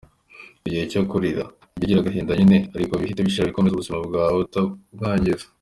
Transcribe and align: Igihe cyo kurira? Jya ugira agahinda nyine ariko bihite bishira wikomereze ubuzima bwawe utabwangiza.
Igihe 0.67 0.83
cyo 0.91 1.01
kurira? 1.09 1.43
Jya 1.77 1.83
ugira 1.83 1.99
agahinda 2.03 2.33
nyine 2.39 2.57
ariko 2.75 2.93
bihite 2.99 3.21
bishira 3.23 3.45
wikomereze 3.47 3.75
ubuzima 3.77 3.99
bwawe 4.07 4.37
utabwangiza. 4.45 5.45